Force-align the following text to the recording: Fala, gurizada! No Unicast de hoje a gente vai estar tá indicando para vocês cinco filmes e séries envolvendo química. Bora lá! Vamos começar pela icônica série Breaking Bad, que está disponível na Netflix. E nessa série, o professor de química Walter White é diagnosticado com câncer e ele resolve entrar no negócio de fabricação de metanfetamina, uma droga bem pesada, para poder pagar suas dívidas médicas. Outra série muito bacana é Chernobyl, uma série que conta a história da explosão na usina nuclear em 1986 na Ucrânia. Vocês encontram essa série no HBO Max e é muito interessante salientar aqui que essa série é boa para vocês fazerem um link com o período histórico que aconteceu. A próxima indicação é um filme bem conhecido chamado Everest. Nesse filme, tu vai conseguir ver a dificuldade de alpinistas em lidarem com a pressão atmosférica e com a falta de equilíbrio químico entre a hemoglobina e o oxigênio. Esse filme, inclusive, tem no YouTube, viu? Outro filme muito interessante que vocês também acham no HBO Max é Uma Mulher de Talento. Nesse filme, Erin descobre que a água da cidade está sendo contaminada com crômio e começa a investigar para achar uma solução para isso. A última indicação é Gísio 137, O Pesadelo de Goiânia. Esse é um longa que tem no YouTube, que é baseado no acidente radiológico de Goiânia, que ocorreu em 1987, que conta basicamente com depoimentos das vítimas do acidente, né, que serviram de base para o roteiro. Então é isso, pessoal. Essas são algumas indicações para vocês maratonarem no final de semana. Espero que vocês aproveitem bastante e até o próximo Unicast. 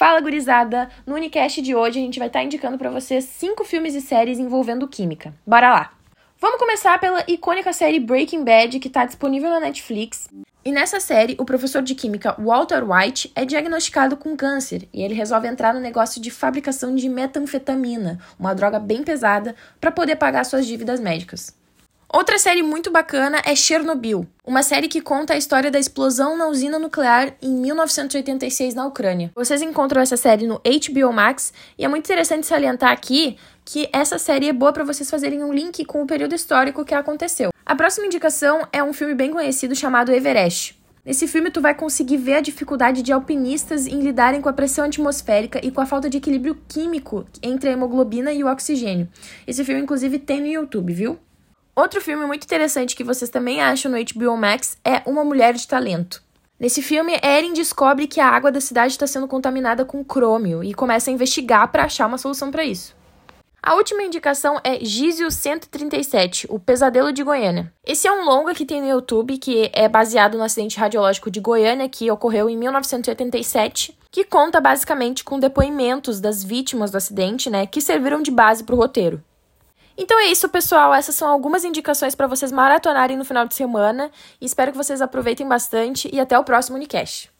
Fala, 0.00 0.18
gurizada! 0.18 0.88
No 1.06 1.14
Unicast 1.14 1.60
de 1.60 1.74
hoje 1.74 1.98
a 1.98 2.02
gente 2.02 2.18
vai 2.18 2.28
estar 2.28 2.38
tá 2.38 2.44
indicando 2.46 2.78
para 2.78 2.88
vocês 2.88 3.22
cinco 3.22 3.64
filmes 3.64 3.94
e 3.94 4.00
séries 4.00 4.38
envolvendo 4.38 4.88
química. 4.88 5.34
Bora 5.46 5.70
lá! 5.70 5.92
Vamos 6.40 6.58
começar 6.58 6.98
pela 6.98 7.22
icônica 7.28 7.70
série 7.74 8.00
Breaking 8.00 8.42
Bad, 8.42 8.80
que 8.80 8.88
está 8.88 9.04
disponível 9.04 9.50
na 9.50 9.60
Netflix. 9.60 10.26
E 10.64 10.72
nessa 10.72 11.00
série, 11.00 11.36
o 11.38 11.44
professor 11.44 11.82
de 11.82 11.94
química 11.94 12.34
Walter 12.38 12.82
White 12.82 13.30
é 13.34 13.44
diagnosticado 13.44 14.16
com 14.16 14.34
câncer 14.34 14.88
e 14.90 15.02
ele 15.02 15.12
resolve 15.12 15.46
entrar 15.46 15.74
no 15.74 15.80
negócio 15.80 16.18
de 16.18 16.30
fabricação 16.30 16.94
de 16.94 17.06
metanfetamina, 17.06 18.18
uma 18.38 18.54
droga 18.54 18.78
bem 18.78 19.04
pesada, 19.04 19.54
para 19.78 19.92
poder 19.92 20.16
pagar 20.16 20.44
suas 20.44 20.66
dívidas 20.66 20.98
médicas. 20.98 21.59
Outra 22.12 22.38
série 22.38 22.60
muito 22.60 22.90
bacana 22.90 23.40
é 23.44 23.54
Chernobyl, 23.54 24.26
uma 24.44 24.64
série 24.64 24.88
que 24.88 25.00
conta 25.00 25.34
a 25.34 25.36
história 25.36 25.70
da 25.70 25.78
explosão 25.78 26.36
na 26.36 26.48
usina 26.48 26.76
nuclear 26.76 27.36
em 27.40 27.54
1986 27.54 28.74
na 28.74 28.84
Ucrânia. 28.84 29.30
Vocês 29.32 29.62
encontram 29.62 30.02
essa 30.02 30.16
série 30.16 30.44
no 30.44 30.60
HBO 30.60 31.12
Max 31.12 31.52
e 31.78 31.84
é 31.84 31.88
muito 31.88 32.06
interessante 32.06 32.48
salientar 32.48 32.90
aqui 32.90 33.36
que 33.64 33.88
essa 33.92 34.18
série 34.18 34.48
é 34.48 34.52
boa 34.52 34.72
para 34.72 34.82
vocês 34.82 35.08
fazerem 35.08 35.44
um 35.44 35.52
link 35.52 35.84
com 35.84 36.02
o 36.02 36.06
período 36.06 36.34
histórico 36.34 36.84
que 36.84 36.94
aconteceu. 36.94 37.52
A 37.64 37.76
próxima 37.76 38.06
indicação 38.06 38.66
é 38.72 38.82
um 38.82 38.92
filme 38.92 39.14
bem 39.14 39.30
conhecido 39.30 39.76
chamado 39.76 40.10
Everest. 40.10 40.76
Nesse 41.04 41.28
filme, 41.28 41.48
tu 41.48 41.60
vai 41.60 41.76
conseguir 41.76 42.16
ver 42.16 42.34
a 42.34 42.40
dificuldade 42.40 43.02
de 43.02 43.12
alpinistas 43.12 43.86
em 43.86 44.00
lidarem 44.00 44.40
com 44.40 44.48
a 44.48 44.52
pressão 44.52 44.84
atmosférica 44.84 45.64
e 45.64 45.70
com 45.70 45.80
a 45.80 45.86
falta 45.86 46.10
de 46.10 46.16
equilíbrio 46.18 46.58
químico 46.66 47.24
entre 47.40 47.68
a 47.68 47.72
hemoglobina 47.72 48.32
e 48.32 48.42
o 48.42 48.48
oxigênio. 48.48 49.08
Esse 49.46 49.64
filme, 49.64 49.80
inclusive, 49.80 50.18
tem 50.18 50.40
no 50.40 50.48
YouTube, 50.48 50.92
viu? 50.92 51.16
Outro 51.74 52.00
filme 52.00 52.26
muito 52.26 52.44
interessante 52.44 52.96
que 52.96 53.04
vocês 53.04 53.30
também 53.30 53.60
acham 53.60 53.90
no 53.90 53.98
HBO 53.98 54.36
Max 54.36 54.76
é 54.84 55.02
Uma 55.06 55.24
Mulher 55.24 55.54
de 55.54 55.66
Talento. 55.66 56.22
Nesse 56.58 56.82
filme, 56.82 57.18
Erin 57.22 57.54
descobre 57.54 58.06
que 58.06 58.20
a 58.20 58.28
água 58.28 58.52
da 58.52 58.60
cidade 58.60 58.92
está 58.92 59.06
sendo 59.06 59.26
contaminada 59.26 59.84
com 59.84 60.04
crômio 60.04 60.62
e 60.62 60.74
começa 60.74 61.10
a 61.10 61.14
investigar 61.14 61.70
para 61.72 61.84
achar 61.84 62.06
uma 62.06 62.18
solução 62.18 62.50
para 62.50 62.64
isso. 62.64 62.94
A 63.62 63.74
última 63.74 64.02
indicação 64.02 64.58
é 64.64 64.82
Gísio 64.82 65.30
137, 65.30 66.46
O 66.50 66.58
Pesadelo 66.58 67.12
de 67.12 67.22
Goiânia. 67.22 67.72
Esse 67.86 68.08
é 68.08 68.12
um 68.12 68.24
longa 68.24 68.54
que 68.54 68.64
tem 68.64 68.80
no 68.80 68.88
YouTube, 68.88 69.36
que 69.36 69.70
é 69.74 69.86
baseado 69.86 70.38
no 70.38 70.44
acidente 70.44 70.78
radiológico 70.78 71.30
de 71.30 71.40
Goiânia, 71.40 71.88
que 71.88 72.10
ocorreu 72.10 72.48
em 72.48 72.56
1987, 72.56 73.98
que 74.10 74.24
conta 74.24 74.60
basicamente 74.60 75.22
com 75.22 75.38
depoimentos 75.38 76.20
das 76.20 76.42
vítimas 76.42 76.90
do 76.90 76.96
acidente, 76.96 77.50
né, 77.50 77.66
que 77.66 77.82
serviram 77.82 78.22
de 78.22 78.30
base 78.30 78.64
para 78.64 78.74
o 78.74 78.78
roteiro. 78.78 79.22
Então 80.02 80.18
é 80.18 80.28
isso, 80.28 80.48
pessoal. 80.48 80.94
Essas 80.94 81.14
são 81.14 81.28
algumas 81.28 81.62
indicações 81.62 82.14
para 82.14 82.26
vocês 82.26 82.50
maratonarem 82.50 83.18
no 83.18 83.24
final 83.24 83.46
de 83.46 83.54
semana. 83.54 84.10
Espero 84.40 84.72
que 84.72 84.78
vocês 84.78 85.02
aproveitem 85.02 85.46
bastante 85.46 86.08
e 86.10 86.18
até 86.18 86.38
o 86.38 86.42
próximo 86.42 86.76
Unicast. 86.76 87.30